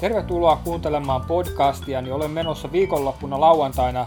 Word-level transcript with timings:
Tervetuloa 0.00 0.56
kuuntelemaan 0.64 1.24
podcastia, 1.28 2.02
niin 2.02 2.14
olen 2.14 2.30
menossa 2.30 2.72
viikonloppuna 2.72 3.40
lauantaina 3.40 4.06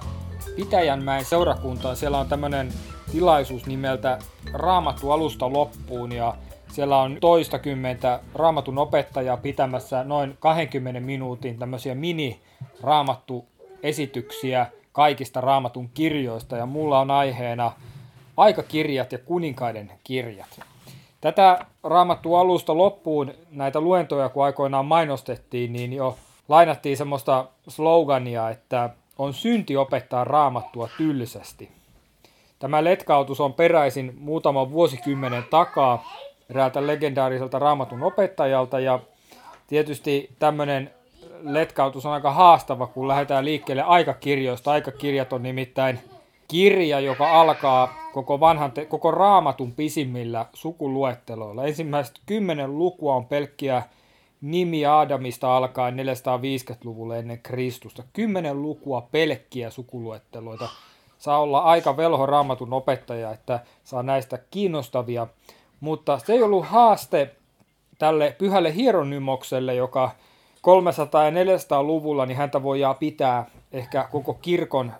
Pitäjänmäen 0.56 1.26
seurakuntaan. 1.26 1.96
Siellä 1.96 2.20
on 2.20 2.28
tämmöinen 2.28 2.74
tilaisuus 3.12 3.66
nimeltä 3.66 4.20
Raamattu 4.54 5.12
alusta 5.12 5.54
loppuun 5.54 6.12
ja 6.12 6.36
siellä 6.72 6.98
on 6.98 7.18
toistakymmentä 7.22 8.20
raamatun 8.36 8.78
opettajaa 8.78 9.38
pitämässä 9.38 10.04
noin 10.04 10.38
20 10.40 11.00
minuutin 11.00 11.60
tämmöisiä 11.60 11.96
mini-raamattu 11.96 13.46
esityksiä 13.84 14.66
kaikista 14.92 15.42
raamatun 15.42 15.90
kirjoista 15.94 16.58
ja 16.58 16.66
mulla 16.66 17.00
on 17.00 17.12
aiheena 17.12 17.72
aikakirjat 18.38 19.12
ja 19.12 19.18
kuninkaiden 19.18 19.92
kirjat. 20.04 20.71
Tätä 21.22 21.66
raamattu 21.84 22.36
alusta 22.36 22.78
loppuun 22.78 23.34
näitä 23.52 23.82
luentoja, 23.82 24.30
kun 24.30 24.46
aikoinaan 24.46 24.86
mainostettiin, 24.86 25.74
niin 25.74 25.94
jo 25.94 26.18
lainattiin 26.50 26.98
semmoista 26.98 27.46
slogania, 27.68 28.50
että 28.50 28.90
on 29.18 29.34
synti 29.34 29.78
opettaa 29.78 30.24
raamattua 30.24 30.90
tylsästi. 30.98 31.70
Tämä 32.60 32.84
letkautus 32.84 33.42
on 33.42 33.54
peräisin 33.54 34.14
muutaman 34.20 34.72
vuosikymmenen 34.72 35.44
takaa 35.50 36.04
eräältä 36.50 36.88
legendaariselta 36.88 37.60
raamatun 37.60 38.04
opettajalta 38.04 38.80
ja 38.80 39.00
tietysti 39.68 40.30
tämmöinen 40.40 40.92
letkautus 41.42 42.06
on 42.06 42.14
aika 42.14 42.32
haastava, 42.32 42.88
kun 42.88 43.08
lähdetään 43.08 43.46
liikkeelle 43.46 43.84
aikakirjoista. 43.84 44.72
Aikakirjat 44.72 45.34
on 45.34 45.44
nimittäin 45.44 46.00
kirja, 46.48 47.00
joka 47.00 47.42
alkaa 47.42 48.01
koko, 48.14 48.40
vanhan 48.40 48.72
te- 48.72 48.86
koko 48.86 49.12
raamatun 49.12 49.72
pisimmillä 49.72 50.46
sukuluetteloilla. 50.54 51.66
Ensimmäiset 51.66 52.20
kymmenen 52.26 52.78
lukua 52.78 53.16
on 53.16 53.26
pelkkiä 53.26 53.84
nimi 54.42 54.86
Adamista 54.86 55.58
alkaen 55.58 55.96
450-luvulle 55.96 57.20
ennen 57.20 57.40
Kristusta. 57.40 58.04
Kymmenen 58.14 58.62
lukua 58.62 59.08
pelkkiä 59.12 59.70
sukuluetteloita. 59.70 60.70
Saa 61.18 61.40
olla 61.40 61.60
aika 61.60 61.98
velho 61.98 62.26
raamatun 62.26 62.74
opettaja, 62.74 63.32
että 63.32 63.60
saa 63.84 64.04
näistä 64.04 64.40
kiinnostavia. 64.52 65.28
Mutta 65.80 66.20
se 66.20 66.34
ei 66.34 66.44
ollut 66.44 66.66
haaste 66.66 67.36
tälle 68.00 68.36
pyhälle 68.38 68.76
hieronymmokselle, 68.76 69.76
joka 69.76 70.12
300- 70.58 70.62
ja 71.24 71.32
400-luvulla, 71.32 72.26
niin 72.26 72.38
häntä 72.38 72.64
voidaan 72.64 72.96
pitää 72.96 73.46
ehkä 73.72 74.08
koko 74.12 74.34
kirkon 74.34 74.94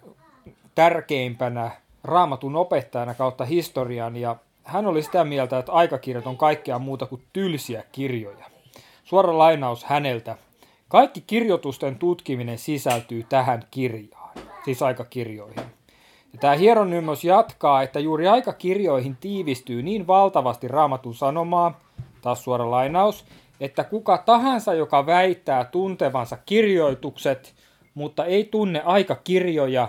tärkeimpänä 0.76 1.72
raamatun 2.04 2.56
opettajana 2.56 3.14
kautta 3.14 3.46
historian. 3.46 4.18
Ja 4.18 4.36
hän 4.64 4.86
oli 4.86 5.04
sitä 5.04 5.24
mieltä, 5.24 5.60
että 5.60 5.72
aikakirjat 5.72 6.28
on 6.28 6.38
kaikkea 6.38 6.80
muuta 6.80 7.06
kuin 7.06 7.22
tylsiä 7.34 7.84
kirjoja. 7.92 8.46
Suora 9.04 9.38
lainaus 9.38 9.84
häneltä. 9.84 10.38
Kaikki 10.88 11.24
kirjoitusten 11.28 11.96
tutkiminen 11.96 12.58
sisältyy 12.58 13.26
tähän 13.30 13.64
kirjaan, 13.72 14.30
siis 14.66 14.82
aikakirjoihin. 14.82 15.64
Ja 16.34 16.40
tämä 16.40 16.54
hieronymos 16.54 17.24
jatkaa, 17.24 17.84
että 17.84 18.00
juuri 18.00 18.28
aikakirjoihin 18.28 19.18
tiivistyy 19.22 19.84
niin 19.84 20.08
valtavasti 20.08 20.68
raamatun 20.68 21.16
sanomaa, 21.16 21.80
taas 22.22 22.44
suora 22.44 22.72
lainaus, 22.72 23.26
että 23.60 23.84
kuka 23.84 24.18
tahansa, 24.18 24.74
joka 24.74 25.06
väittää 25.06 25.66
tuntevansa 25.66 26.38
kirjoitukset, 26.46 27.54
mutta 27.94 28.26
ei 28.26 28.44
tunne 28.44 28.82
aikakirjoja, 28.86 29.88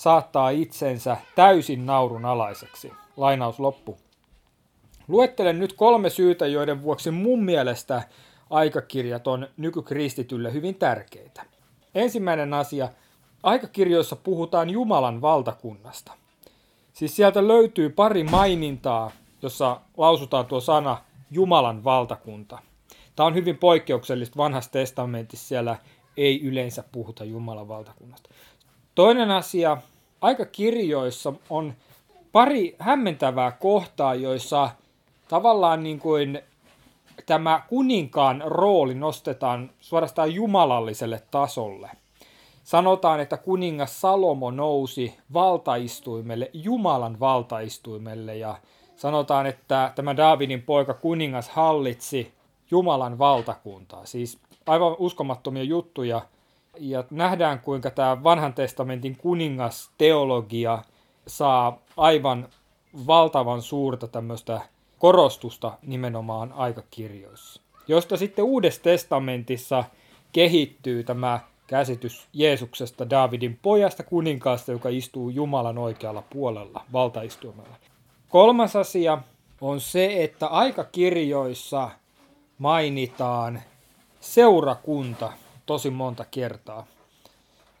saattaa 0.00 0.50
itsensä 0.50 1.16
täysin 1.34 1.86
naurun 1.86 2.24
alaiseksi. 2.24 2.92
Lainaus 3.16 3.60
loppu. 3.60 3.98
Luettelen 5.08 5.58
nyt 5.58 5.72
kolme 5.72 6.10
syytä, 6.10 6.46
joiden 6.46 6.82
vuoksi 6.82 7.10
mun 7.10 7.44
mielestä 7.44 8.02
aikakirjat 8.50 9.26
on 9.26 9.48
nykykristitylle 9.56 10.52
hyvin 10.52 10.74
tärkeitä. 10.74 11.42
Ensimmäinen 11.94 12.54
asia, 12.54 12.88
aikakirjoissa 13.42 14.16
puhutaan 14.16 14.70
Jumalan 14.70 15.20
valtakunnasta. 15.20 16.12
Siis 16.92 17.16
sieltä 17.16 17.48
löytyy 17.48 17.90
pari 17.90 18.24
mainintaa, 18.24 19.10
jossa 19.42 19.80
lausutaan 19.96 20.46
tuo 20.46 20.60
sana 20.60 20.98
Jumalan 21.30 21.84
valtakunta. 21.84 22.58
Tämä 23.16 23.26
on 23.26 23.34
hyvin 23.34 23.58
poikkeuksellista. 23.58 24.36
Vanhassa 24.36 24.70
testamentissa 24.70 25.48
siellä 25.48 25.76
ei 26.16 26.42
yleensä 26.42 26.84
puhuta 26.92 27.24
Jumalan 27.24 27.68
valtakunnasta. 27.68 28.30
Toinen 28.94 29.30
asia, 29.30 29.76
aikakirjoissa 30.20 31.32
on 31.50 31.74
pari 32.32 32.76
hämmentävää 32.78 33.50
kohtaa, 33.50 34.14
joissa 34.14 34.70
tavallaan 35.28 35.82
niin 35.82 35.98
kuin 35.98 36.42
tämä 37.26 37.62
kuninkaan 37.68 38.42
rooli 38.46 38.94
nostetaan 38.94 39.70
suorastaan 39.80 40.34
jumalalliselle 40.34 41.22
tasolle. 41.30 41.90
Sanotaan, 42.64 43.20
että 43.20 43.36
kuningas 43.36 44.00
Salomo 44.00 44.50
nousi 44.50 45.14
valtaistuimelle, 45.32 46.50
Jumalan 46.52 47.20
valtaistuimelle 47.20 48.36
ja 48.36 48.54
sanotaan, 48.96 49.46
että 49.46 49.92
tämä 49.94 50.16
Daavidin 50.16 50.62
poika 50.62 50.94
kuningas 50.94 51.48
hallitsi 51.48 52.32
Jumalan 52.70 53.18
valtakuntaa. 53.18 54.06
Siis 54.06 54.38
aivan 54.66 54.96
uskomattomia 54.98 55.62
juttuja. 55.62 56.20
Ja 56.78 57.04
nähdään, 57.10 57.60
kuinka 57.60 57.90
tämä 57.90 58.22
vanhan 58.22 58.54
testamentin 58.54 59.16
kuningasteologia 59.16 60.82
saa 61.26 61.78
aivan 61.96 62.48
valtavan 63.06 63.62
suurta 63.62 64.08
tämmöistä 64.08 64.60
korostusta 64.98 65.72
nimenomaan 65.82 66.52
aikakirjoissa. 66.52 67.62
Josta 67.88 68.16
sitten 68.16 68.44
Uudessa 68.44 68.82
testamentissa 68.82 69.84
kehittyy 70.32 71.04
tämä 71.04 71.40
käsitys 71.66 72.28
Jeesuksesta, 72.32 73.10
Davidin 73.10 73.58
pojasta, 73.62 74.02
kuninkaasta, 74.02 74.72
joka 74.72 74.88
istuu 74.88 75.30
Jumalan 75.30 75.78
oikealla 75.78 76.22
puolella, 76.30 76.84
valtaistuimella. 76.92 77.76
Kolmas 78.28 78.76
asia 78.76 79.18
on 79.60 79.80
se, 79.80 80.22
että 80.22 80.46
aikakirjoissa 80.46 81.90
mainitaan 82.58 83.60
seurakunta 84.20 85.32
tosi 85.70 85.90
monta 85.90 86.24
kertaa. 86.30 86.86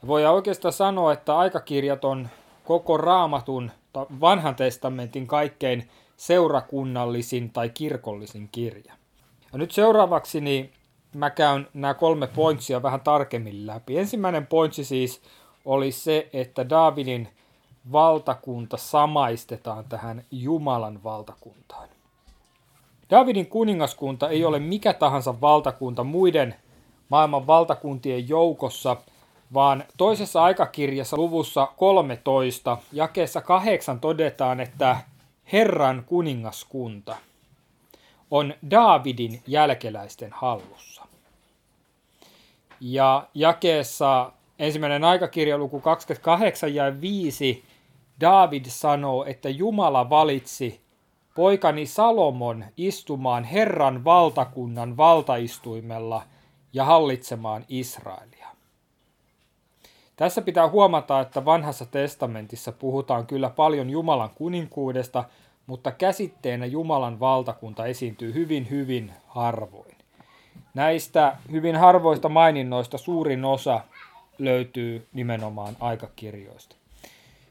Voidaan 0.06 0.34
oikeastaan 0.34 0.72
sanoa, 0.72 1.12
että 1.12 1.38
aikakirjat 1.38 2.04
on 2.04 2.28
koko 2.64 2.96
raamatun, 2.96 3.70
vanhan 4.20 4.54
testamentin 4.54 5.26
kaikkein 5.26 5.90
seurakunnallisin 6.16 7.50
tai 7.50 7.68
kirkollisin 7.68 8.48
kirja. 8.52 8.94
Ja 9.52 9.58
nyt 9.58 9.70
seuraavaksi 9.70 10.40
niin 10.40 10.72
mä 11.14 11.30
käyn 11.30 11.68
nämä 11.74 11.94
kolme 11.94 12.26
pointsia 12.26 12.82
vähän 12.82 13.00
tarkemmin 13.00 13.66
läpi. 13.66 13.98
Ensimmäinen 13.98 14.46
pointsi 14.46 14.84
siis 14.84 15.22
oli 15.64 15.92
se, 15.92 16.28
että 16.32 16.68
Davidin 16.68 17.28
valtakunta 17.92 18.76
samaistetaan 18.76 19.84
tähän 19.84 20.24
Jumalan 20.30 21.02
valtakuntaan. 21.04 21.88
Davidin 23.10 23.46
kuningaskunta 23.46 24.28
ei 24.28 24.44
ole 24.44 24.58
mikä 24.58 24.92
tahansa 24.92 25.40
valtakunta 25.40 26.04
muiden 26.04 26.54
maailman 27.10 27.46
valtakuntien 27.46 28.28
joukossa, 28.28 28.96
vaan 29.54 29.84
toisessa 29.96 30.42
aikakirjassa 30.42 31.16
luvussa 31.16 31.68
13 31.76 32.78
jakeessa 32.92 33.40
8 33.40 34.00
todetaan, 34.00 34.60
että 34.60 34.96
Herran 35.52 36.04
kuningaskunta 36.06 37.16
on 38.30 38.54
Daavidin 38.70 39.42
jälkeläisten 39.46 40.30
hallussa. 40.32 41.06
Ja 42.80 43.28
jakeessa 43.34 44.32
ensimmäinen 44.58 45.04
aikakirja 45.04 45.58
luku 45.58 45.80
28 45.80 46.74
ja 46.74 47.00
5 47.00 47.64
David 48.20 48.64
sanoo, 48.68 49.24
että 49.24 49.48
Jumala 49.48 50.10
valitsi 50.10 50.80
poikani 51.34 51.86
Salomon 51.86 52.64
istumaan 52.76 53.44
Herran 53.44 54.04
valtakunnan 54.04 54.96
valtaistuimella 54.96 56.22
ja 56.72 56.84
hallitsemaan 56.84 57.64
Israelia. 57.68 58.48
Tässä 60.16 60.42
pitää 60.42 60.68
huomata, 60.68 61.20
että 61.20 61.44
vanhassa 61.44 61.86
testamentissa 61.86 62.72
puhutaan 62.72 63.26
kyllä 63.26 63.50
paljon 63.50 63.90
Jumalan 63.90 64.30
kuninkuudesta, 64.34 65.24
mutta 65.66 65.92
käsitteenä 65.92 66.66
Jumalan 66.66 67.20
valtakunta 67.20 67.86
esiintyy 67.86 68.34
hyvin 68.34 68.70
hyvin 68.70 69.12
harvoin. 69.26 69.96
Näistä 70.74 71.36
hyvin 71.50 71.76
harvoista 71.76 72.28
maininnoista 72.28 72.98
suurin 72.98 73.44
osa 73.44 73.80
löytyy 74.38 75.08
nimenomaan 75.12 75.76
aikakirjoista. 75.80 76.76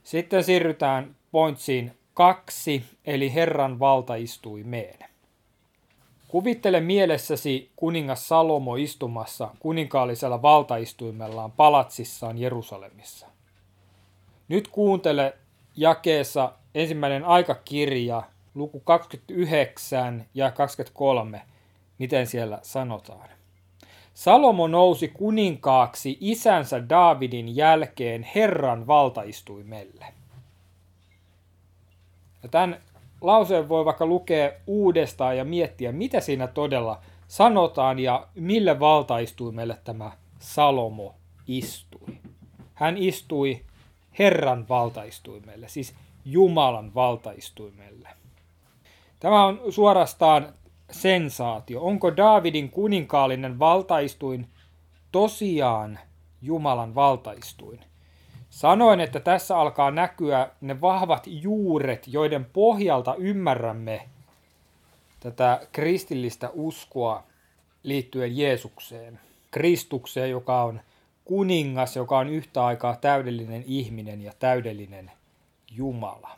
Sitten 0.03 0.43
siirrytään 0.43 1.15
pointsiin 1.31 1.91
kaksi, 2.13 2.85
eli 3.05 3.33
Herran 3.33 3.79
valtaistuimeen. 3.79 5.08
Kuvittele 6.29 6.79
mielessäsi 6.79 7.71
kuningas 7.75 8.27
Salomo 8.27 8.75
istumassa 8.75 9.49
kuninkaallisella 9.59 10.41
valtaistuimellaan 10.41 11.51
palatsissaan 11.51 12.37
Jerusalemissa. 12.37 13.27
Nyt 14.47 14.67
kuuntele 14.67 15.37
jakeessa 15.75 16.53
ensimmäinen 16.75 17.25
aikakirja, 17.25 18.23
luku 18.55 18.79
29 18.79 20.25
ja 20.33 20.51
23, 20.51 21.41
miten 21.97 22.27
siellä 22.27 22.59
sanotaan. 22.61 23.29
Salomo 24.13 24.67
nousi 24.67 25.07
kuninkaaksi 25.07 26.17
isänsä 26.19 26.89
Daavidin 26.89 27.55
jälkeen 27.55 28.27
Herran 28.35 28.87
valtaistuimelle. 28.87 30.05
Ja 32.43 32.49
tämän 32.49 32.81
lauseen 33.21 33.69
voi 33.69 33.85
vaikka 33.85 34.05
lukea 34.05 34.51
uudestaan 34.67 35.37
ja 35.37 35.45
miettiä, 35.45 35.91
mitä 35.91 36.19
siinä 36.19 36.47
todella 36.47 36.99
sanotaan 37.27 37.99
ja 37.99 38.27
mille 38.35 38.79
valtaistuimelle 38.79 39.77
tämä 39.83 40.11
Salomo 40.39 41.15
istui. 41.47 42.17
Hän 42.73 42.97
istui 42.97 43.61
Herran 44.19 44.65
valtaistuimelle, 44.69 45.67
siis 45.67 45.95
Jumalan 46.25 46.93
valtaistuimelle. 46.95 48.09
Tämä 49.19 49.45
on 49.45 49.61
suorastaan 49.69 50.53
sensaatio. 50.91 51.81
Onko 51.81 52.17
Daavidin 52.17 52.69
kuninkaallinen 52.69 53.59
valtaistuin 53.59 54.47
tosiaan 55.11 55.99
Jumalan 56.41 56.95
valtaistuin? 56.95 57.79
Sanoin, 58.59 58.99
että 58.99 59.19
tässä 59.19 59.57
alkaa 59.57 59.91
näkyä 59.91 60.49
ne 60.61 60.81
vahvat 60.81 61.23
juuret, 61.25 62.07
joiden 62.07 62.45
pohjalta 62.45 63.15
ymmärrämme 63.15 64.09
tätä 65.19 65.67
kristillistä 65.71 66.49
uskoa 66.53 67.23
liittyen 67.83 68.37
Jeesukseen. 68.37 69.19
Kristukseen, 69.51 70.29
joka 70.29 70.63
on 70.63 70.81
kuningas, 71.25 71.95
joka 71.95 72.17
on 72.17 72.29
yhtä 72.29 72.65
aikaa 72.65 72.95
täydellinen 72.95 73.63
ihminen 73.67 74.21
ja 74.21 74.33
täydellinen 74.39 75.11
Jumala, 75.71 76.29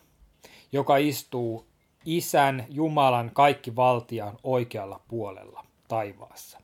joka 0.72 0.98
istuu 0.98 1.66
Isän, 2.06 2.66
Jumalan, 2.70 3.32
kaikki 3.34 3.76
valtiaan 3.76 4.38
oikealla 4.44 5.00
puolella 5.08 5.66
taivaassa. 5.88 6.60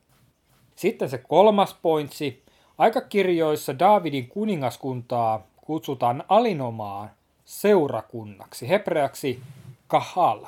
Sitten 0.76 1.10
se 1.10 1.18
kolmas 1.18 1.74
pointsi. 1.82 2.47
Aikakirjoissa 2.78 3.80
Daavidin 3.80 4.28
kuningaskuntaa 4.28 5.48
kutsutaan 5.62 6.24
alinomaan 6.30 7.10
seurakunnaksi, 7.46 8.70
hebreaksi 8.70 9.40
kahal. 9.88 10.46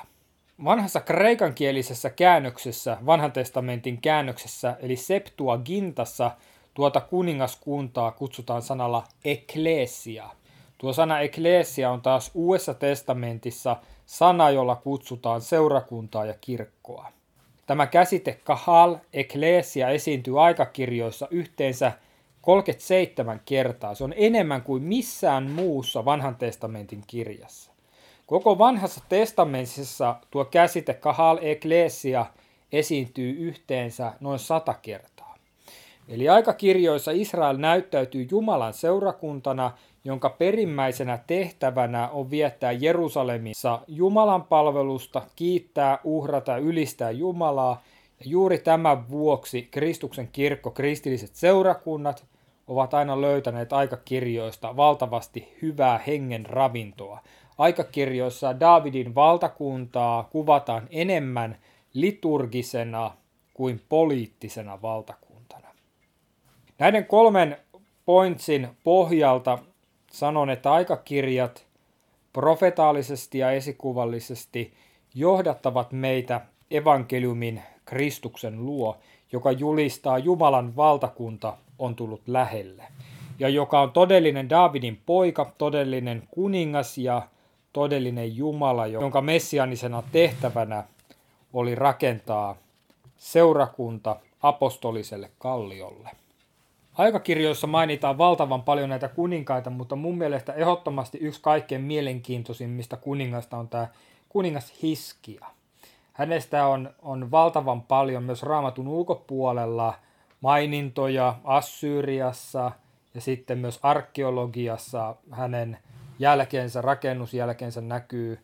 Vanhassa 0.63 0.99
kreikankielisessä 0.99 2.09
käännöksessä, 2.09 2.97
vanhan 3.05 3.31
testamentin 3.31 4.01
käännöksessä, 4.01 4.77
eli 4.79 4.95
Septuagintassa, 4.95 6.31
tuota 6.73 7.01
kuningaskuntaa 7.01 8.11
kutsutaan 8.11 8.61
sanalla 8.61 9.03
eklesia. 9.25 10.29
Tuo 10.77 10.93
sana 10.93 11.19
eklesia 11.19 11.91
on 11.91 12.01
taas 12.01 12.31
Uudessa 12.33 12.73
testamentissa 12.73 13.75
sana, 14.05 14.49
jolla 14.49 14.75
kutsutaan 14.75 15.41
seurakuntaa 15.41 16.25
ja 16.25 16.33
kirkkoa. 16.41 17.11
Tämä 17.65 17.87
käsite 17.87 18.39
kahal, 18.43 18.95
eklesia, 19.13 19.89
esiintyy 19.89 20.43
aikakirjoissa 20.43 21.27
yhteensä 21.31 21.91
37 22.41 23.41
kertaa. 23.45 23.95
Se 23.95 24.03
on 24.03 24.13
enemmän 24.17 24.61
kuin 24.61 24.83
missään 24.83 25.51
muussa 25.51 26.05
vanhan 26.05 26.35
testamentin 26.35 27.03
kirjassa. 27.07 27.71
Koko 28.25 28.57
vanhassa 28.57 29.01
testamentissa 29.09 30.15
tuo 30.31 30.45
käsite 30.45 30.93
kahal 30.93 31.39
eklesia 31.41 32.25
esiintyy 32.71 33.31
yhteensä 33.31 34.13
noin 34.19 34.39
sata 34.39 34.73
kertaa. 34.73 35.35
Eli 36.07 36.29
aikakirjoissa 36.29 37.11
Israel 37.11 37.57
näyttäytyy 37.57 38.27
Jumalan 38.31 38.73
seurakuntana, 38.73 39.71
jonka 40.03 40.29
perimmäisenä 40.29 41.19
tehtävänä 41.27 42.09
on 42.09 42.31
viettää 42.31 42.71
Jerusalemissa 42.71 43.81
Jumalan 43.87 44.43
palvelusta, 44.43 45.21
kiittää, 45.35 45.99
uhrata 46.03 46.57
ylistää 46.57 47.11
Jumalaa. 47.11 47.81
Ja 48.19 48.25
juuri 48.29 48.57
tämän 48.57 49.09
vuoksi 49.09 49.61
Kristuksen 49.71 50.29
kirkko, 50.31 50.71
kristilliset 50.71 51.35
seurakunnat 51.35 52.25
ovat 52.69 52.93
aina 52.93 53.21
löytäneet 53.21 53.73
aikakirjoista 53.73 54.75
valtavasti 54.75 55.57
hyvää 55.61 55.97
hengen 56.07 56.45
ravintoa. 56.45 57.19
Aikakirjoissa 57.57 58.59
Davidin 58.59 59.15
valtakuntaa 59.15 60.23
kuvataan 60.23 60.87
enemmän 60.89 61.57
liturgisena 61.93 63.11
kuin 63.53 63.81
poliittisena 63.89 64.81
valtakuntana. 64.81 65.67
Näiden 66.79 67.05
kolmen 67.05 67.57
pointsin 68.05 68.67
pohjalta 68.83 69.59
sanon, 70.11 70.49
että 70.49 70.71
aikakirjat 70.71 71.65
profetaalisesti 72.33 73.37
ja 73.37 73.51
esikuvallisesti 73.51 74.73
johdattavat 75.15 75.91
meitä 75.91 76.41
evankeliumin 76.71 77.61
Kristuksen 77.85 78.65
luo, 78.65 78.97
joka 79.31 79.51
julistaa 79.51 80.17
Jumalan 80.17 80.75
valtakunta 80.75 81.57
on 81.79 81.95
tullut 81.95 82.21
lähelle, 82.27 82.83
ja 83.39 83.49
joka 83.49 83.81
on 83.81 83.91
todellinen 83.91 84.49
Davidin 84.49 85.01
poika, 85.05 85.51
todellinen 85.57 86.23
kuningas 86.31 86.97
ja 86.97 87.21
todellinen 87.73 88.35
Jumala, 88.35 88.87
jonka 88.87 89.21
messianisena 89.21 90.03
tehtävänä 90.11 90.83
oli 91.53 91.75
rakentaa 91.75 92.55
seurakunta 93.17 94.15
apostoliselle 94.41 95.31
kalliolle. 95.37 96.09
Aikakirjoissa 96.93 97.67
mainitaan 97.67 98.17
valtavan 98.17 98.61
paljon 98.61 98.89
näitä 98.89 99.07
kuninkaita, 99.07 99.69
mutta 99.69 99.95
mun 99.95 100.17
mielestä 100.17 100.53
ehdottomasti 100.53 101.17
yksi 101.17 101.41
kaikkein 101.41 101.81
mielenkiintoisimmista 101.81 102.97
kuningasta 102.97 103.57
on 103.57 103.67
tämä 103.67 103.87
kuningas 104.29 104.73
Hiskia. 104.81 105.45
Hänestä 106.13 106.67
on, 106.67 106.89
on 107.01 107.31
valtavan 107.31 107.81
paljon 107.81 108.23
myös 108.23 108.43
raamatun 108.43 108.87
ulkopuolella 108.87 109.93
mainintoja 110.41 111.35
Assyriassa 111.43 112.71
ja 113.13 113.21
sitten 113.21 113.57
myös 113.57 113.79
arkeologiassa 113.83 115.15
hänen 115.31 115.77
jälkeensä, 116.19 116.81
rakennusjälkeensä 116.81 117.81
näkyy 117.81 118.39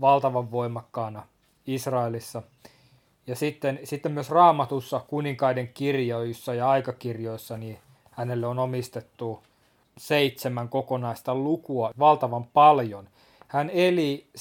valtavan 0.00 0.50
voimakkaana 0.50 1.22
Israelissa. 1.66 2.42
Ja 3.26 3.36
sitten, 3.36 3.80
sitten 3.84 4.12
myös 4.12 4.30
raamatussa 4.30 5.00
kuninkaiden 5.08 5.68
kirjoissa 5.68 6.54
ja 6.54 6.70
aikakirjoissa 6.70 7.56
niin 7.56 7.78
hänelle 8.10 8.46
on 8.46 8.58
omistettu 8.58 9.42
seitsemän 9.98 10.68
kokonaista 10.68 11.34
lukua 11.34 11.90
valtavan 11.98 12.44
paljon. 12.44 13.08
Hän 13.48 13.70
eli 13.70 14.26
720- 14.36 14.40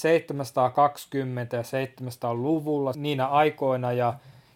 ja 1.52 1.62
700-luvulla 1.62 2.94
niinä 2.96 3.28
aikoina 3.28 3.92
ja, 3.92 4.14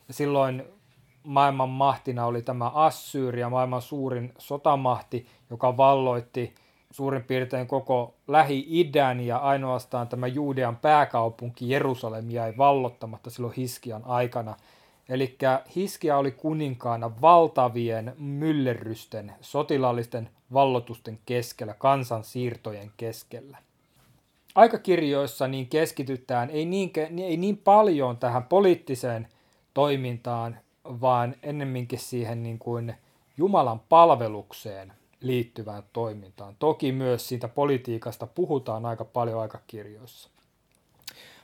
silloin 0.10 0.64
maailman 1.24 1.70
mahtina 1.70 2.26
oli 2.26 2.42
tämä 2.42 2.70
Assyria, 2.70 3.50
maailman 3.50 3.82
suurin 3.82 4.34
sotamahti, 4.38 5.28
joka 5.50 5.78
valloitti 5.78 6.56
suurin 6.92 7.24
piirtein 7.24 7.68
koko 7.68 8.14
Lähi-idän 8.28 9.20
ja 9.20 9.38
ainoastaan 9.38 10.08
tämä 10.08 10.28
Juudean 10.28 10.78
pääkaupunki 10.78 11.70
Jerusalem 11.70 12.32
jäi 12.32 12.54
vallottamatta 12.58 13.30
silloin 13.30 13.54
Hiskian 13.54 14.04
aikana. 14.06 14.56
Eli 15.10 15.38
Hiskia 15.76 16.18
oli 16.18 16.32
kuninkaana 16.32 17.22
valtavien 17.22 18.14
myllerrysten, 18.18 19.34
sotilaallisten 19.42 20.30
vallotusten 20.54 21.20
keskellä, 21.26 21.74
kansansiirtojen 21.74 22.92
keskellä. 22.98 23.58
Aikakirjoissa 24.56 25.48
niin 25.48 25.68
keskitytään 25.68 26.50
ei 26.50 26.66
niin, 26.66 26.92
ei 27.18 27.38
niin 27.38 27.58
paljon 27.58 28.18
tähän 28.18 28.44
poliittiseen 28.44 29.28
toimintaan, 29.74 30.58
vaan 31.02 31.36
ennemminkin 31.44 32.00
siihen 32.00 32.44
niin 32.44 32.60
kuin 32.60 32.96
Jumalan 33.38 33.80
palvelukseen 33.80 34.94
liittyvään 35.22 35.84
toimintaan. 35.94 36.56
Toki 36.60 36.92
myös 36.92 37.28
siitä 37.28 37.48
politiikasta 37.48 38.28
puhutaan 38.28 38.86
aika 38.86 39.06
paljon 39.06 39.42
aikakirjoissa. 39.42 40.30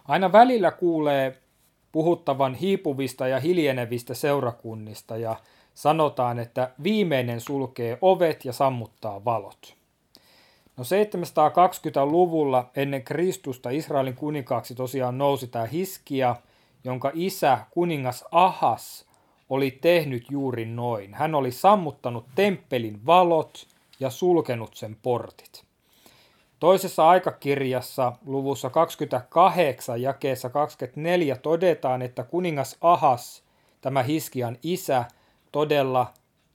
Aina 0.07 0.31
välillä 0.31 0.71
kuulee 0.71 1.37
puhuttavan 1.91 2.55
hiipuvista 2.55 3.27
ja 3.27 3.39
hiljenevistä 3.39 4.13
seurakunnista 4.13 5.17
ja 5.17 5.35
sanotaan, 5.73 6.39
että 6.39 6.71
viimeinen 6.83 7.41
sulkee 7.41 7.97
ovet 8.01 8.45
ja 8.45 8.53
sammuttaa 8.53 9.25
valot. 9.25 9.75
No 10.77 10.83
720-luvulla 10.83 12.69
ennen 12.75 13.03
Kristusta 13.03 13.69
Israelin 13.69 14.15
kuninkaaksi 14.15 14.75
tosiaan 14.75 15.17
nousi 15.17 15.47
tämä 15.47 15.65
Hiskia, 15.65 16.35
jonka 16.83 17.11
isä 17.13 17.59
kuningas 17.71 18.25
Ahas 18.31 19.05
oli 19.53 19.71
tehnyt 19.71 20.25
juuri 20.31 20.65
noin. 20.65 21.13
Hän 21.13 21.35
oli 21.35 21.51
sammuttanut 21.51 22.25
temppelin 22.35 23.05
valot 23.05 23.67
ja 23.99 24.09
sulkenut 24.09 24.75
sen 24.75 24.97
portit. 25.03 25.63
Toisessa 26.59 27.09
aikakirjassa 27.09 28.13
luvussa 28.25 28.69
28 28.69 30.01
jakeessa 30.01 30.49
24 30.49 31.35
todetaan, 31.35 32.01
että 32.01 32.23
kuningas 32.23 32.77
Ahas, 32.81 33.43
tämä 33.81 34.03
Hiskian 34.03 34.57
isä, 34.63 35.05
todella, 35.51 36.13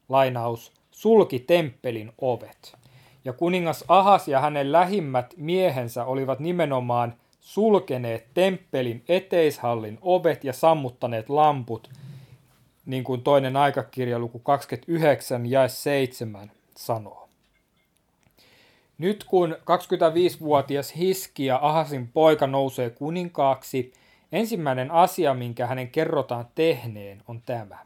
lainaus, 0.08 0.72
sulki 0.90 1.38
temppelin 1.38 2.12
ovet. 2.20 2.76
Ja 3.24 3.32
kuningas 3.32 3.84
Ahas 3.88 4.28
ja 4.28 4.40
hänen 4.40 4.72
lähimmät 4.72 5.34
miehensä 5.36 6.04
olivat 6.04 6.40
nimenomaan 6.40 7.14
sulkeneet 7.40 8.26
temppelin 8.34 9.04
eteishallin 9.08 9.98
ovet 10.02 10.44
ja 10.44 10.52
sammuttaneet 10.52 11.28
lamput 11.28 11.90
niin 12.88 13.04
kuin 13.04 13.22
toinen 13.22 13.56
aikakirja 13.56 14.18
luku 14.18 14.38
29 14.38 15.46
ja 15.46 15.68
7 15.68 16.50
sanoo. 16.76 17.28
Nyt 18.98 19.24
kun 19.24 19.56
25-vuotias 19.60 20.96
Hiskia 20.96 21.58
Ahasin 21.62 22.08
poika 22.08 22.46
nousee 22.46 22.90
kuninkaaksi, 22.90 23.92
ensimmäinen 24.32 24.90
asia, 24.90 25.34
minkä 25.34 25.66
hänen 25.66 25.88
kerrotaan 25.88 26.48
tehneen, 26.54 27.22
on 27.28 27.42
tämä. 27.42 27.78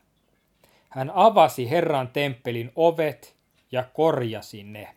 Hän 0.89 1.11
avasi 1.15 1.71
Herran 1.71 2.09
temppelin 2.09 2.73
ovet 2.77 3.35
ja 3.73 3.85
korjasi 3.93 4.63
ne. 4.63 4.89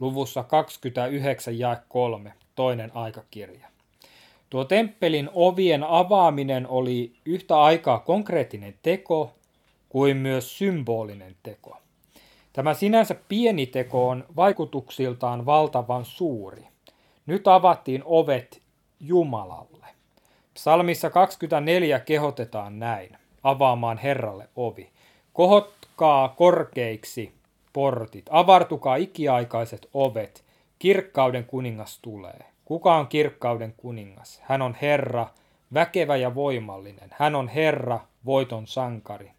Luvussa 0.00 0.42
29 0.42 1.58
ja 1.58 1.76
3, 1.88 2.32
toinen 2.54 2.96
aikakirja. 2.96 3.71
Tuo 4.52 4.64
temppelin 4.64 5.30
ovien 5.34 5.84
avaaminen 5.84 6.66
oli 6.66 7.12
yhtä 7.24 7.62
aikaa 7.62 7.98
konkreettinen 7.98 8.74
teko 8.82 9.34
kuin 9.88 10.16
myös 10.16 10.58
symbolinen 10.58 11.36
teko. 11.42 11.76
Tämä 12.52 12.74
sinänsä 12.74 13.14
pieni 13.28 13.66
teko 13.66 14.08
on 14.08 14.24
vaikutuksiltaan 14.36 15.46
valtavan 15.46 16.04
suuri. 16.04 16.62
Nyt 17.26 17.48
avattiin 17.48 18.02
ovet 18.04 18.62
Jumalalle. 19.00 19.86
Psalmissa 20.54 21.10
24 21.10 22.00
kehotetaan 22.00 22.78
näin, 22.78 23.16
avaamaan 23.42 23.98
Herralle 23.98 24.48
ovi. 24.56 24.90
Kohotkaa 25.32 26.28
korkeiksi 26.28 27.32
portit, 27.72 28.26
avartukaa 28.30 28.96
ikiaikaiset 28.96 29.88
ovet, 29.94 30.44
kirkkauden 30.78 31.44
kuningas 31.44 31.98
tulee. 32.02 32.51
Kuka 32.72 32.96
on 32.96 33.08
kirkkauden 33.08 33.74
kuningas? 33.76 34.40
Hän 34.42 34.62
on 34.62 34.76
Herra, 34.82 35.26
väkevä 35.74 36.16
ja 36.16 36.34
voimallinen. 36.34 37.10
Hän 37.12 37.34
on 37.34 37.48
Herra, 37.48 38.00
voiton 38.24 38.66
sankari. 38.66 39.32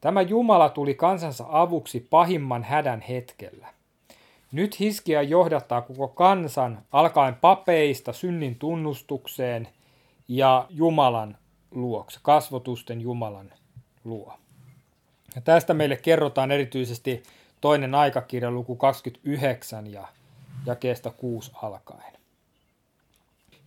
Tämä 0.00 0.22
Jumala 0.22 0.68
tuli 0.68 0.94
kansansa 0.94 1.44
avuksi 1.48 2.06
pahimman 2.10 2.64
hädän 2.64 3.00
hetkellä. 3.00 3.66
Nyt 4.52 4.80
Hiskia 4.80 5.22
johdattaa 5.22 5.80
koko 5.80 6.08
kansan 6.08 6.82
alkaen 6.92 7.34
papeista 7.34 8.12
synnin 8.12 8.54
tunnustukseen 8.58 9.68
ja 10.28 10.66
Jumalan 10.70 11.36
luokse, 11.70 12.20
kasvotusten 12.22 13.00
Jumalan 13.00 13.52
luo. 14.04 14.34
Ja 15.34 15.40
tästä 15.40 15.74
meille 15.74 15.96
kerrotaan 15.96 16.50
erityisesti 16.50 17.22
toinen 17.60 17.94
aikakirja 17.94 18.50
luku 18.50 18.76
29 18.76 19.92
ja 19.92 20.08
jakeesta 20.66 21.10
6 21.10 21.52
alkaen. 21.62 22.15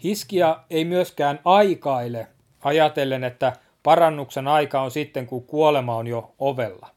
Hiskia 0.04 0.60
ei 0.70 0.86
myöskään 0.86 1.40
aikaile 1.46 2.28
ajatellen, 2.64 3.24
että 3.24 3.54
parannuksen 3.84 4.48
aika 4.48 4.82
on 4.82 4.92
sitten, 4.92 5.28
kun 5.28 5.44
kuolema 5.44 5.96
on 5.96 6.08
jo 6.08 6.32
ovella. 6.40 6.88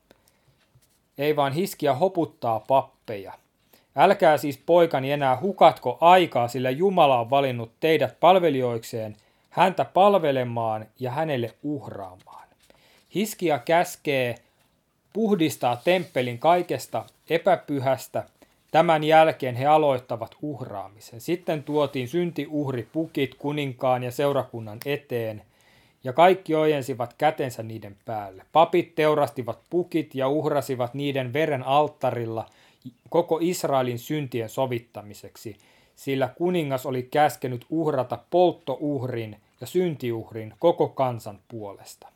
Ei 1.19 1.37
vaan 1.37 1.53
Hiskia 1.53 1.95
hoputtaa 1.95 2.61
pappeja. 2.61 3.33
Älkää 3.97 4.37
siis 4.37 4.59
poikani 4.67 5.13
enää 5.13 5.41
hukatko 5.41 5.99
aikaa, 6.01 6.49
sillä 6.49 6.71
Jumala 6.71 7.21
on 7.21 7.31
valinnut 7.31 7.73
teidät 7.81 8.21
palvelijoikseen, 8.21 9.17
häntä 9.51 9.85
palvelemaan 9.85 10.87
ja 11.01 11.11
hänelle 11.11 11.55
uhraamaan. 11.63 12.49
Hiskia 13.15 13.59
käskee 13.59 14.35
puhdistaa 15.13 15.77
temppelin 15.77 16.39
kaikesta 16.39 17.05
epäpyhästä 17.31 18.25
Tämän 18.73 19.05
jälkeen 19.05 19.55
he 19.55 19.67
aloittavat 19.67 20.37
uhraamisen. 20.43 21.21
Sitten 21.21 21.63
tuotiin 21.63 22.09
pukit 22.93 23.35
kuninkaan 23.35 24.03
ja 24.03 24.11
seurakunnan 24.11 24.79
eteen, 24.87 25.43
ja 26.05 26.13
kaikki 26.13 26.55
ojensivat 26.55 27.15
kätensä 27.19 27.63
niiden 27.63 27.97
päälle. 28.05 28.43
Papit 28.53 28.95
teurastivat 28.95 29.59
pukit 29.71 30.15
ja 30.15 30.29
uhrasivat 30.29 30.95
niiden 30.95 31.33
veren 31.33 31.63
alttarilla 31.63 32.47
koko 33.09 33.39
Israelin 33.41 33.99
syntien 33.99 34.49
sovittamiseksi, 34.49 35.57
sillä 35.97 36.29
kuningas 36.29 36.87
oli 36.87 37.03
käskenyt 37.03 37.67
uhrata 37.71 38.19
polttouhrin 38.31 39.37
ja 39.61 39.67
syntiuhrin 39.67 40.55
koko 40.59 40.89
kansan 40.89 41.39
puolesta. 41.49 42.09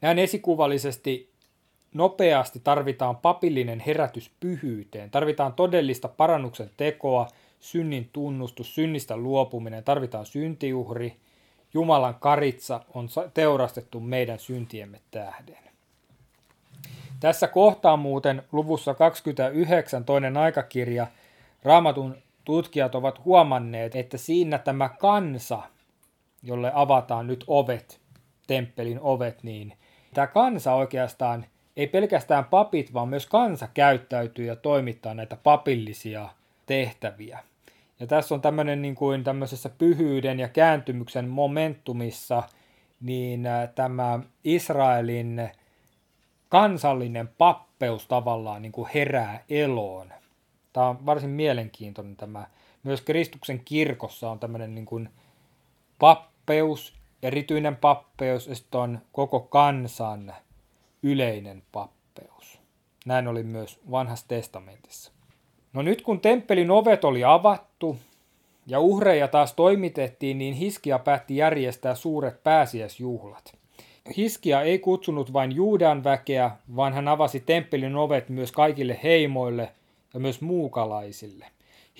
Näin 0.00 0.18
esikuvallisesti 0.18 1.27
nopeasti 1.98 2.60
tarvitaan 2.64 3.16
papillinen 3.16 3.80
herätys 3.80 4.30
pyhyyteen, 4.40 5.10
tarvitaan 5.10 5.52
todellista 5.52 6.08
parannuksen 6.08 6.70
tekoa, 6.76 7.28
synnin 7.60 8.08
tunnustus, 8.12 8.74
synnistä 8.74 9.16
luopuminen, 9.16 9.84
tarvitaan 9.84 10.26
syntiuhri, 10.26 11.16
Jumalan 11.74 12.14
karitsa 12.14 12.80
on 12.94 13.08
teurastettu 13.34 14.00
meidän 14.00 14.38
syntiemme 14.38 15.00
tähden. 15.10 15.58
Tässä 17.20 17.48
kohtaa 17.48 17.96
muuten 17.96 18.42
luvussa 18.52 18.94
29 18.94 20.04
toinen 20.04 20.36
aikakirja. 20.36 21.06
Raamatun 21.62 22.16
tutkijat 22.44 22.94
ovat 22.94 23.24
huomanneet, 23.24 23.96
että 23.96 24.18
siinä 24.18 24.58
tämä 24.58 24.88
kansa, 24.88 25.62
jolle 26.42 26.72
avataan 26.74 27.26
nyt 27.26 27.44
ovet, 27.46 28.00
temppelin 28.46 29.00
ovet, 29.00 29.42
niin 29.42 29.72
tämä 30.14 30.26
kansa 30.26 30.74
oikeastaan– 30.74 31.46
ei 31.78 31.86
pelkästään 31.86 32.44
papit, 32.44 32.94
vaan 32.94 33.08
myös 33.08 33.26
kansa 33.26 33.68
käyttäytyy 33.74 34.46
ja 34.46 34.56
toimittaa 34.56 35.14
näitä 35.14 35.36
papillisia 35.36 36.28
tehtäviä. 36.66 37.38
Ja 38.00 38.06
tässä 38.06 38.34
on 38.34 38.40
tämmöinen 38.40 38.82
niin 38.82 38.94
kuin 38.94 39.24
tämmöisessä 39.24 39.68
pyhyyden 39.68 40.40
ja 40.40 40.48
kääntymyksen 40.48 41.28
momentumissa, 41.28 42.42
niin 43.00 43.48
tämä 43.74 44.20
Israelin 44.44 45.50
kansallinen 46.48 47.28
pappeus 47.28 48.06
tavallaan 48.06 48.62
niin 48.62 48.72
kuin 48.72 48.90
herää 48.94 49.44
eloon. 49.50 50.12
Tämä 50.72 50.88
on 50.88 51.06
varsin 51.06 51.30
mielenkiintoinen 51.30 52.16
tämä. 52.16 52.46
Myös 52.82 53.00
Kristuksen 53.00 53.60
kirkossa 53.64 54.30
on 54.30 54.38
tämmöinen 54.38 54.74
niin 54.74 54.86
kuin 54.86 55.08
pappeus, 55.98 56.94
erityinen 57.22 57.76
pappeus, 57.76 58.46
ja 58.46 58.54
sitten 58.54 58.80
on 58.80 58.98
koko 59.12 59.40
kansan 59.40 60.34
yleinen 61.02 61.62
pappeus. 61.72 62.60
Näin 63.06 63.28
oli 63.28 63.42
myös 63.42 63.80
vanhassa 63.90 64.28
testamentissa. 64.28 65.12
No 65.72 65.82
nyt 65.82 66.02
kun 66.02 66.20
temppelin 66.20 66.70
ovet 66.70 67.04
oli 67.04 67.24
avattu 67.24 67.96
ja 68.66 68.80
uhreja 68.80 69.28
taas 69.28 69.54
toimitettiin, 69.54 70.38
niin 70.38 70.54
Hiskia 70.54 70.98
päätti 70.98 71.36
järjestää 71.36 71.94
suuret 71.94 72.42
pääsiäisjuhlat. 72.42 73.58
Hiskia 74.16 74.62
ei 74.62 74.78
kutsunut 74.78 75.32
vain 75.32 75.52
Juudan 75.52 76.04
väkeä, 76.04 76.50
vaan 76.76 76.92
hän 76.92 77.08
avasi 77.08 77.40
temppelin 77.40 77.96
ovet 77.96 78.28
myös 78.28 78.52
kaikille 78.52 79.00
heimoille 79.02 79.72
ja 80.14 80.20
myös 80.20 80.40
muukalaisille. 80.40 81.46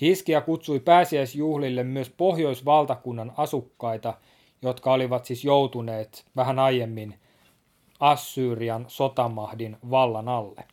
Hiskia 0.01 0.41
kutsui 0.41 0.79
pääsiäisjuhlille 0.79 1.83
myös 1.83 2.09
pohjoisvaltakunnan 2.09 3.33
asukkaita, 3.37 4.13
jotka 4.61 4.93
olivat 4.93 5.25
siis 5.25 5.45
joutuneet 5.45 6.25
vähän 6.35 6.59
aiemmin 6.59 7.15
Assyrian 7.99 8.85
sotamahdin 8.87 9.77
vallan 9.89 10.27
alle. 10.27 10.63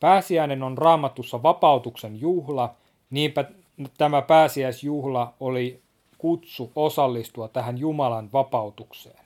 Pääsiäinen 0.00 0.62
on 0.62 0.78
raamatussa 0.78 1.42
vapautuksen 1.42 2.20
juhla, 2.20 2.74
niinpä 3.10 3.44
tämä 3.98 4.22
pääsiäisjuhla 4.22 5.34
oli 5.40 5.80
kutsu 6.18 6.72
osallistua 6.76 7.48
tähän 7.48 7.78
Jumalan 7.78 8.32
vapautukseen. 8.32 9.24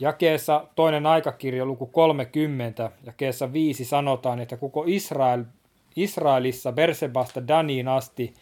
Jakeessa 0.00 0.66
toinen 0.76 1.06
aikakirja 1.06 1.66
luku 1.66 1.86
30, 1.86 2.90
jakeessa 3.06 3.52
5 3.52 3.84
sanotaan, 3.84 4.40
että 4.40 4.56
koko 4.56 4.84
Israel, 4.86 5.44
Israelissa 5.96 6.72
Bersebasta 6.72 7.48
Daniin 7.48 7.88
asti 7.88 8.34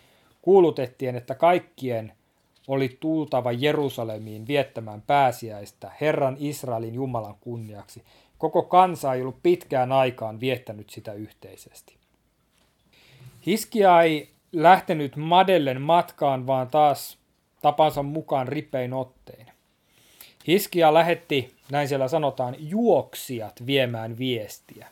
kuulutettiin, 0.43 1.17
että 1.17 1.35
kaikkien– 1.35 2.13
oli 2.69 2.97
tultava 3.01 3.53
Jerusalemiin 3.53 4.47
viettämään 4.47 5.03
pääsiäistä 5.03 5.91
Herran 6.01 6.37
Israelin 6.39 6.95
Jumalan 6.95 7.37
kunniaksi. 7.41 8.05
Koko 8.39 8.63
kansa 8.63 9.15
ei 9.15 9.21
ollut 9.21 9.43
pitkään 9.43 9.93
aikaan 9.93 10.41
viettänyt 10.41 10.91
sitä 10.91 11.13
yhteisesti. 11.13 11.97
Hiskia 13.47 14.03
ei 14.03 14.31
lähtenyt 14.53 15.17
Madellen 15.17 15.81
matkaan, 15.81 16.47
vaan 16.47 16.69
taas 16.69 17.19
tapansa 17.63 18.03
mukaan 18.03 18.49
ripein 18.49 18.93
ottein. 18.93 19.47
Hiskia 20.47 20.95
lähetti, 20.95 21.55
näin 21.71 21.89
siellä 21.89 22.09
sanotaan, 22.09 22.57
juoksijat 22.59 23.67
viemään 23.67 24.19
viestiä. 24.19 24.89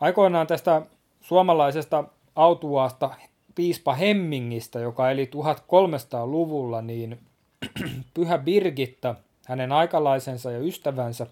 Aikoinaan 0.00 0.46
tästä 0.46 0.82
suomalaisesta 1.20 2.04
autuaasta 2.36 3.10
piispa 3.56 3.94
Hemmingistä, 3.94 4.80
joka 4.80 5.10
eli 5.10 5.24
1300-luvulla, 5.24 6.82
niin 6.82 7.18
pyhä 8.14 8.38
Birgitta, 8.38 9.14
hänen 9.46 9.72
aikalaisensa 9.72 10.50
ja 10.50 10.58
ystävänsä, 10.58 11.26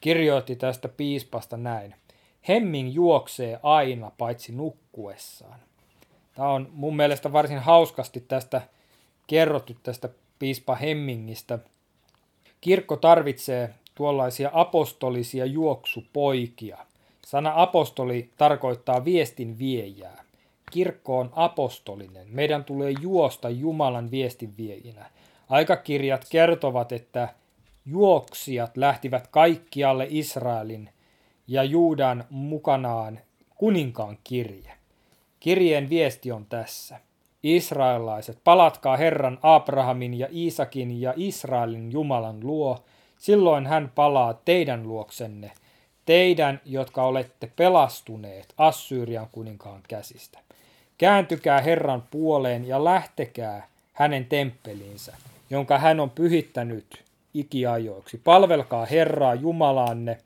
kirjoitti 0.00 0.56
tästä 0.56 0.88
piispasta 0.88 1.56
näin. 1.56 1.94
Hemming 2.48 2.94
juoksee 2.94 3.60
aina 3.62 4.10
paitsi 4.18 4.52
nukkuessaan. 4.52 5.60
Tämä 6.34 6.48
on 6.48 6.68
mun 6.72 6.96
mielestä 6.96 7.32
varsin 7.32 7.58
hauskasti 7.58 8.20
tästä 8.20 8.62
kerrottu 9.26 9.72
tästä 9.82 10.08
piispa 10.38 10.74
Hemmingistä. 10.74 11.58
Kirkko 12.60 12.96
tarvitsee 12.96 13.74
tuollaisia 13.94 14.50
apostolisia 14.52 15.46
juoksupoikia. 15.46 16.78
Sana 17.26 17.52
apostoli 17.56 18.30
tarkoittaa 18.36 19.04
viestin 19.04 19.58
viejää. 19.58 20.24
Kirkko 20.72 21.18
on 21.18 21.30
apostolinen. 21.32 22.26
Meidän 22.30 22.64
tulee 22.64 22.94
juosta 23.00 23.50
Jumalan 23.50 24.10
viestin 24.10 24.54
viejinä. 24.56 25.10
Aikakirjat 25.48 26.24
kertovat, 26.30 26.92
että 26.92 27.28
juoksijat 27.86 28.76
lähtivät 28.76 29.26
kaikkialle 29.26 30.06
Israelin 30.10 30.90
ja 31.48 31.64
Juudan 31.64 32.24
mukanaan 32.30 33.20
kuninkaan 33.56 34.18
kirje. 34.24 34.72
Kirjeen 35.40 35.90
viesti 35.90 36.32
on 36.32 36.46
tässä. 36.46 37.00
Israelaiset, 37.42 38.38
palatkaa 38.44 38.96
Herran 38.96 39.38
Abrahamin 39.42 40.14
ja 40.14 40.28
Iisakin 40.32 41.00
ja 41.00 41.14
Israelin 41.16 41.92
Jumalan 41.92 42.40
luo, 42.40 42.78
silloin 43.18 43.66
hän 43.66 43.92
palaa 43.94 44.34
teidän 44.34 44.88
luoksenne, 44.88 45.50
teidän, 46.04 46.60
jotka 46.64 47.04
olette 47.04 47.50
pelastuneet 47.56 48.54
Assyrian 48.58 49.28
kuninkaan 49.32 49.80
käsistä. 49.88 50.38
Kääntykää 51.02 51.60
Herran 51.60 52.02
puoleen 52.10 52.68
ja 52.68 52.84
lähtekää 52.84 53.66
hänen 53.92 54.24
temppeliinsä, 54.24 55.16
jonka 55.50 55.78
hän 55.78 56.00
on 56.00 56.10
pyhittänyt 56.10 57.04
ikiajoiksi. 57.34 58.20
Palvelkaa 58.24 58.86
Herraa 58.86 59.34
Jumalaanne, 59.34 60.18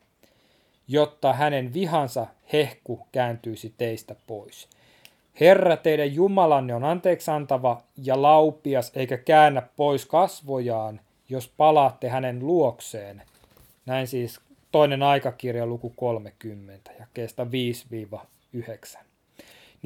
jotta 0.88 1.32
hänen 1.32 1.74
vihansa 1.74 2.26
hehku 2.52 3.06
kääntyisi 3.12 3.74
teistä 3.78 4.16
pois. 4.26 4.68
Herra 5.40 5.76
teidän 5.76 6.14
Jumalanne 6.14 6.74
on 6.74 6.84
anteeksantava 6.84 7.82
ja 8.02 8.22
laupias, 8.22 8.92
eikä 8.94 9.16
käännä 9.16 9.62
pois 9.76 10.06
kasvojaan, 10.06 11.00
jos 11.28 11.52
palaatte 11.56 12.08
hänen 12.08 12.46
luokseen. 12.46 13.22
Näin 13.86 14.06
siis 14.06 14.40
toinen 14.72 15.02
aikakirja 15.02 15.66
luku 15.66 15.92
30 15.96 16.90
ja 16.98 17.06
kestä 17.14 17.46
5-9. 18.94 19.06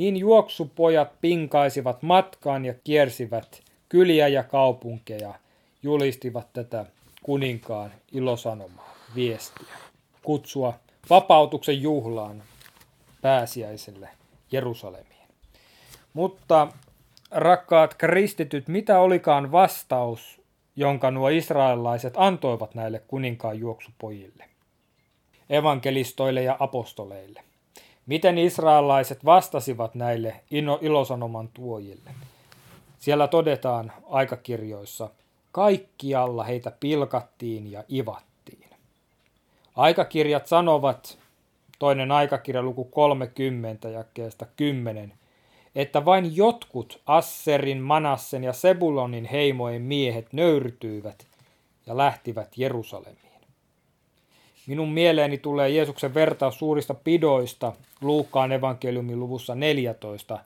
Niin 0.00 0.16
juoksupojat 0.16 1.21
pinkaisivat 1.21 2.02
matkaan 2.02 2.64
ja 2.64 2.75
kiersivät 2.85 3.62
kyliä 3.88 4.28
ja 4.28 4.42
kaupunkeja, 4.42 5.35
julistivat 5.83 6.52
tätä 6.52 6.87
kuninkaan 7.23 7.92
ilosanomaa, 8.12 8.95
viestiä, 9.14 9.75
kutsua 10.23 10.75
vapautuksen 11.11 11.83
juhlaan 11.83 12.42
pääsiäiselle 13.23 14.09
Jerusalemiin. 14.52 15.28
Mutta 16.12 16.69
rakkaat 17.30 17.95
kristityt, 17.95 18.69
mitä 18.69 19.00
olikaan 19.00 19.52
vastaus, 19.52 20.40
jonka 20.76 21.11
nuo 21.11 21.28
israelilaiset 21.28 22.14
antoivat 22.16 22.75
näille 22.75 23.02
kuninkaan 23.09 23.59
juoksupojille, 23.59 24.45
evankelistoille 25.50 26.42
ja 26.42 26.57
apostoleille? 26.59 27.50
Miten 28.11 28.38
israelilaiset 28.38 29.25
vastasivat 29.25 29.95
näille 29.95 30.40
ilosanoman 30.81 31.49
tuojille? 31.49 32.11
Siellä 32.99 33.29
todetaan 33.29 33.93
aikakirjoissa, 34.09 35.11
kaikkialla 35.52 36.45
heitä 36.45 36.73
pilkattiin 36.81 37.73
ja 37.73 37.85
ivattiin. 37.93 38.71
Aikakirjat 39.76 40.47
sanovat, 40.47 41.19
toinen 41.79 42.12
aikakirja 42.12 42.62
luku 42.62 42.85
30 42.85 43.88
jakeesta 43.88 44.46
10, 44.57 45.12
että 45.75 46.05
vain 46.05 46.37
jotkut 46.37 47.01
Asserin, 47.07 47.81
Manassen 47.81 48.44
ja 48.44 48.53
Sebulonin 48.53 49.25
heimojen 49.25 49.83
miehet 49.83 50.33
nöyrtyivät 50.33 51.27
ja 51.87 51.96
lähtivät 51.96 52.49
Jerusalemiin. 52.57 53.30
Minun 54.66 54.92
mieleeni 54.92 55.38
tulee 55.38 55.70
Jeesuksen 55.70 56.14
vertaus 56.14 56.59
suurista 56.59 56.94
pidoista 56.94 57.73
Luukkaan 58.01 58.53
evankeliumin 58.53 59.20
luvussa 59.20 59.55
14. 59.55 60.38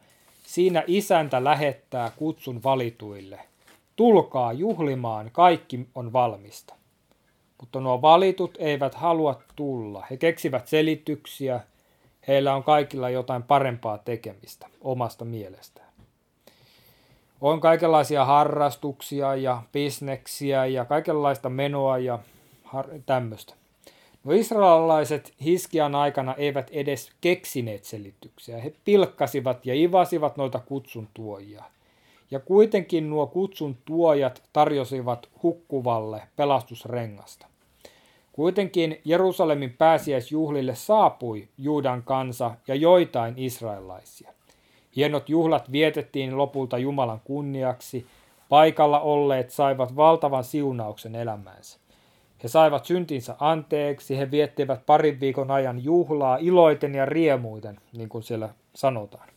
Siinä 0.43 0.85
isäntä 0.87 1.45
lähettää 1.45 2.13
kutsun 2.17 2.63
valituille. 2.63 3.41
Tulkaa 3.97 4.53
juhlimaan, 4.53 5.31
kaikki 5.33 5.89
on 5.95 6.13
valmista. 6.13 6.75
Mutta 7.61 7.81
nuo 7.81 8.03
valitut 8.03 8.57
eivät 8.59 8.95
halua 8.95 9.43
tulla. 9.57 10.07
He 10.11 10.17
keksivät 10.17 10.69
selityksiä, 10.69 11.61
Heillä 12.29 12.55
on 12.55 12.63
kaikilla 12.63 13.11
jotain 13.11 13.43
parempaa 13.43 13.99
tekemistä 13.99 14.67
omasta 14.81 15.25
mielestään. 15.25 15.89
On 17.41 17.61
kaikenlaisia 17.61 18.25
harrastuksia 18.25 19.35
ja 19.35 19.63
bisneksiä 19.73 20.67
ja 20.67 20.85
kaikenlaista 20.85 21.49
menoa 21.49 21.99
ja 21.99 22.19
har- 22.65 22.89
tämmöistä. 23.07 23.55
No 24.25 24.33
israelilaiset 24.33 25.35
Hiskian 25.45 25.95
aikana 25.95 26.35
eivät 26.35 26.71
edes 26.71 27.11
keksineet 27.21 27.85
selityksiä. 27.85 28.59
He 28.59 28.73
pilkkasivat 28.85 29.67
ja 29.67 29.75
ivasivat 29.75 30.37
noita 30.37 30.59
kutsun 30.59 31.09
tuojia. 31.15 31.65
Ja 32.31 32.41
kuitenkin 32.41 33.11
nuo 33.11 33.27
kutsun 33.27 33.77
tuojat 33.85 34.43
tarjosivat 34.53 35.29
hukkuvalle 35.43 36.23
pelastusrengasta. 36.37 37.47
Kuitenkin 38.33 39.01
Jerusalemin 39.05 39.73
pääsiäisjuhlille 39.73 40.75
saapui 40.75 41.49
Juudan 41.59 42.03
kansa 42.03 42.55
ja 42.69 42.75
joitain 42.75 43.35
israelaisia. 43.37 44.33
Hienot 44.97 45.29
juhlat 45.29 45.73
vietettiin 45.73 46.39
lopulta 46.39 46.79
Jumalan 46.79 47.21
kunniaksi. 47.25 48.07
Paikalla 48.49 49.01
olleet 49.01 49.51
saivat 49.51 49.97
valtavan 49.97 50.45
siunauksen 50.45 51.15
elämäänsä. 51.15 51.84
He 52.45 52.49
saivat 52.49 52.85
syntinsä 52.85 53.37
anteeksi, 53.39 54.19
he 54.19 54.31
viettivät 54.31 54.87
parin 54.87 55.21
viikon 55.21 55.51
ajan 55.51 55.85
juhlaa 55.85 56.37
iloiten 56.41 56.95
ja 56.95 57.07
riemuiten, 57.07 57.81
niin 57.97 58.09
kuin 58.09 58.23
siellä 58.23 58.49
sanotaan. 58.75 59.29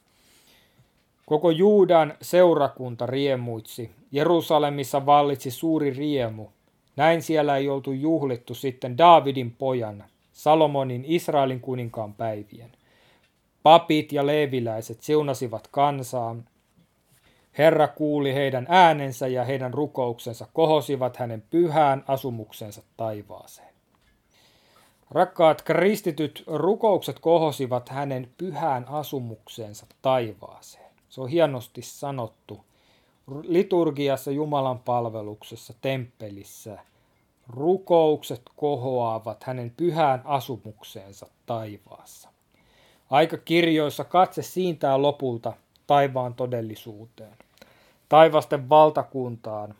Koko 1.26 1.52
Juudan 1.52 2.14
seurakunta 2.22 3.06
riemuitsi. 3.06 3.92
Jerusalemissa 4.12 5.06
vallitsi 5.06 5.52
suuri 5.52 5.90
riemu. 5.90 6.48
Näin 6.96 7.22
siellä 7.22 7.58
ei 7.58 7.70
oltu 7.70 7.92
juhlittu 7.92 8.54
sitten 8.54 8.98
Daavidin 8.98 9.52
pojan, 9.52 10.04
Salomonin 10.32 11.06
Israelin 11.08 11.60
kuninkaan 11.60 12.14
päivien. 12.14 12.72
Papit 13.64 14.12
ja 14.12 14.26
leeviläiset 14.26 15.02
siunasivat 15.02 15.68
kansaa. 15.72 16.36
Herra 17.58 17.88
kuuli 17.88 18.34
heidän 18.34 18.66
äänensä 18.70 19.28
ja 19.28 19.44
heidän 19.44 19.74
rukouksensa 19.74 20.48
kohosivat 20.54 21.18
hänen 21.18 21.44
pyhään 21.50 22.04
asumuksensa 22.08 22.84
taivaaseen. 22.98 23.74
Rakkaat 25.12 25.62
kristityt, 25.62 26.44
rukoukset 26.48 27.20
kohosivat 27.20 27.90
hänen 27.90 28.30
pyhään 28.38 28.88
asumukseensa 28.88 29.86
taivaaseen. 30.02 30.92
Se 31.10 31.22
on 31.22 31.30
hienosti 31.30 31.82
sanottu 31.82 32.66
liturgiassa, 33.42 34.32
Jumalan 34.32 34.80
palveluksessa, 34.80 35.74
temppelissä, 35.82 36.80
rukoukset 37.48 38.42
kohoavat 38.56 39.44
hänen 39.44 39.74
pyhään 39.78 40.22
asumukseensa 40.26 41.28
taivaassa. 41.46 42.30
Aikakirjoissa 43.10 44.04
katse 44.04 44.42
siintää 44.42 45.02
lopulta 45.02 45.54
taivaan 45.88 46.34
todellisuuteen, 46.34 47.38
taivasten 48.10 48.70
valtakuntaan. 48.70 49.76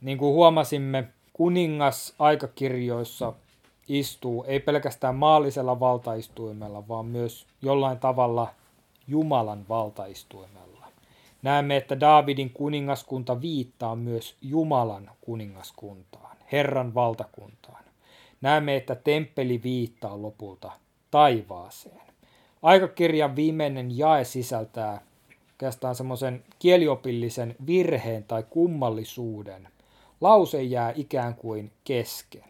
Niin 0.00 0.18
kuin 0.18 0.34
huomasimme, 0.34 1.08
kuningas 1.32 2.14
aikakirjoissa 2.18 3.32
istuu 3.88 4.44
ei 4.48 4.60
pelkästään 4.60 5.14
maallisella 5.14 5.80
valtaistuimella, 5.80 6.88
vaan 6.88 7.06
myös 7.06 7.46
jollain 7.62 7.98
tavalla 7.98 8.48
Jumalan 9.08 9.64
valtaistuimella. 9.68 10.86
Näemme, 11.42 11.76
että 11.76 12.00
Daavidin 12.00 12.50
kuningaskunta 12.50 13.40
viittaa 13.40 13.96
myös 13.96 14.36
Jumalan 14.42 15.10
kuningaskuntaan, 15.20 16.36
Herran 16.52 16.94
valtakuntaan. 16.94 17.84
Näemme, 18.40 18.76
että 18.76 18.94
temppeli 18.94 19.62
viittaa 19.62 20.22
lopulta 20.22 20.72
taivaaseen. 21.10 22.00
Aikakirjan 22.62 23.36
viimeinen 23.36 23.98
jae 23.98 24.24
sisältää 24.24 25.00
oikeastaan 25.60 25.94
semmoisen 25.94 26.44
kieliopillisen 26.58 27.56
virheen 27.66 28.24
tai 28.24 28.42
kummallisuuden. 28.50 29.68
Lause 30.20 30.62
jää 30.62 30.92
ikään 30.96 31.34
kuin 31.34 31.72
kesken. 31.84 32.44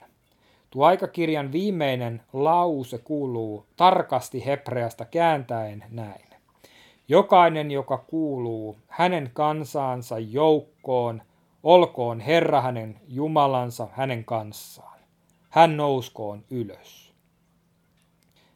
Tuo 0.70 0.84
aikakirjan 0.84 1.52
viimeinen 1.52 2.22
lause 2.32 2.98
kuuluu 2.98 3.66
tarkasti 3.76 4.46
hebreasta 4.46 5.04
kääntäen 5.04 5.84
näin. 5.90 6.26
Jokainen, 7.08 7.70
joka 7.70 7.98
kuuluu 7.98 8.76
hänen 8.88 9.30
kansaansa 9.32 10.18
joukkoon, 10.18 11.22
olkoon 11.62 12.20
Herra 12.20 12.60
hänen 12.60 13.00
Jumalansa 13.08 13.88
hänen 13.92 14.24
kanssaan. 14.24 14.98
Hän 15.48 15.76
nouskoon 15.76 16.44
ylös. 16.50 17.12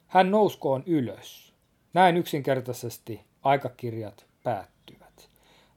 Hän 0.07 0.31
nouskoon 0.31 0.83
ylös. 0.87 1.55
Näin 1.95 2.17
yksinkertaisesti 2.17 3.21
aikakirjat 3.43 4.34
päättyvät. 4.45 5.31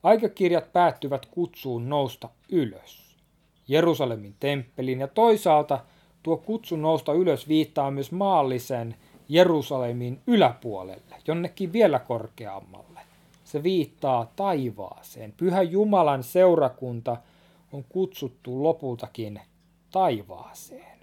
Aikakirjat 0.04 0.74
päättyvät 0.74 1.26
kutsuun 1.26 1.90
nousta 1.90 2.30
ylös. 2.52 3.18
Jerusalemin 3.68 4.36
temppelin 4.40 5.00
ja 5.00 5.08
toisaalta 5.08 5.80
tuo 6.24 6.38
kutsu 6.38 6.76
nousta 6.76 7.14
ylös 7.14 7.48
viittaa 7.48 7.92
myös 7.92 8.12
maallisen 8.12 8.96
Jerusalemin 9.30 10.22
yläpuolelle, 10.28 11.16
jonnekin 11.28 11.74
vielä 11.74 12.00
korkeammalle. 12.00 13.00
Se 13.44 13.64
viittaa 13.64 14.32
taivaaseen. 14.36 15.34
Pyhä 15.38 15.62
Jumalan 15.62 16.24
seurakunta 16.24 17.18
on 17.74 17.84
kutsuttu 17.90 18.64
lopultakin 18.64 19.42
taivaaseen. 19.92 21.00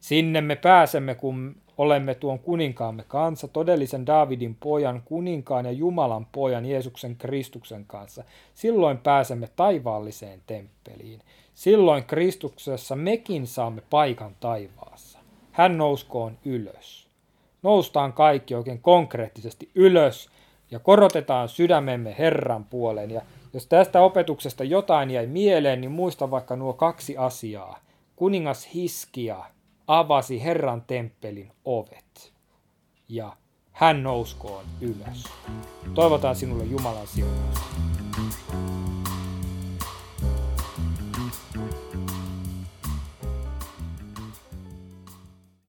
Sinne 0.00 0.40
me 0.40 0.56
pääsemme, 0.56 1.14
kun 1.14 1.61
olemme 1.78 2.14
tuon 2.14 2.38
kuninkaamme 2.38 3.04
kanssa, 3.08 3.48
todellisen 3.48 4.06
Davidin 4.06 4.54
pojan, 4.54 5.02
kuninkaan 5.04 5.64
ja 5.64 5.72
Jumalan 5.72 6.26
pojan 6.32 6.66
Jeesuksen 6.66 7.16
Kristuksen 7.16 7.84
kanssa. 7.86 8.24
Silloin 8.54 8.98
pääsemme 8.98 9.48
taivaalliseen 9.56 10.42
temppeliin. 10.46 11.20
Silloin 11.54 12.04
Kristuksessa 12.04 12.96
mekin 12.96 13.46
saamme 13.46 13.82
paikan 13.90 14.36
taivaassa. 14.40 15.18
Hän 15.52 15.78
nouskoon 15.78 16.38
ylös. 16.44 17.08
Noustaan 17.62 18.12
kaikki 18.12 18.54
oikein 18.54 18.82
konkreettisesti 18.82 19.70
ylös 19.74 20.30
ja 20.70 20.78
korotetaan 20.78 21.48
sydämemme 21.48 22.14
Herran 22.18 22.64
puoleen. 22.64 23.10
Ja 23.10 23.22
jos 23.52 23.66
tästä 23.66 24.02
opetuksesta 24.02 24.64
jotain 24.64 25.10
jäi 25.10 25.26
mieleen, 25.26 25.80
niin 25.80 25.90
muista 25.90 26.30
vaikka 26.30 26.56
nuo 26.56 26.72
kaksi 26.72 27.16
asiaa. 27.16 27.78
Kuningas 28.16 28.74
Hiskia 28.74 29.44
avasi 29.86 30.44
Herran 30.44 30.82
temppelin 30.82 31.52
ovet 31.64 32.32
ja 33.08 33.36
hän 33.72 34.02
nouskoon 34.02 34.64
ylös. 34.80 35.24
Toivotaan 35.94 36.36
sinulle 36.36 36.64
Jumalan 36.64 37.06
siunausta. 37.06 37.91